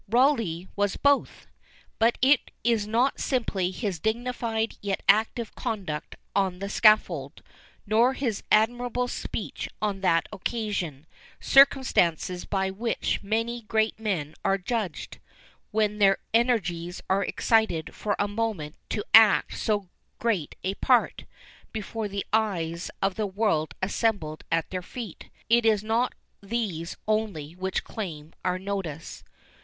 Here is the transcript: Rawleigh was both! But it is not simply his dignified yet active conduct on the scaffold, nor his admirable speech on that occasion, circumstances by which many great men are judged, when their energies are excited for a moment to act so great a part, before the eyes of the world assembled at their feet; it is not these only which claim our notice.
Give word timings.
Rawleigh 0.09 0.67
was 0.75 0.97
both! 0.97 1.45
But 1.99 2.17
it 2.23 2.49
is 2.63 2.87
not 2.87 3.19
simply 3.19 3.69
his 3.69 3.99
dignified 3.99 4.75
yet 4.81 5.03
active 5.07 5.53
conduct 5.53 6.15
on 6.35 6.57
the 6.57 6.69
scaffold, 6.69 7.43
nor 7.85 8.13
his 8.13 8.41
admirable 8.51 9.07
speech 9.07 9.69
on 9.79 10.01
that 10.01 10.27
occasion, 10.33 11.05
circumstances 11.39 12.45
by 12.45 12.71
which 12.71 13.21
many 13.21 13.61
great 13.61 13.99
men 13.99 14.33
are 14.43 14.57
judged, 14.57 15.19
when 15.69 15.99
their 15.99 16.17
energies 16.33 17.03
are 17.07 17.23
excited 17.23 17.93
for 17.93 18.15
a 18.17 18.27
moment 18.27 18.77
to 18.89 19.05
act 19.13 19.55
so 19.55 19.87
great 20.17 20.55
a 20.63 20.73
part, 20.73 21.25
before 21.71 22.07
the 22.07 22.25
eyes 22.33 22.89
of 23.03 23.13
the 23.13 23.27
world 23.27 23.75
assembled 23.83 24.43
at 24.51 24.71
their 24.71 24.81
feet; 24.81 25.29
it 25.47 25.63
is 25.63 25.83
not 25.83 26.13
these 26.41 26.97
only 27.07 27.51
which 27.51 27.83
claim 27.83 28.33
our 28.43 28.57
notice. 28.57 29.23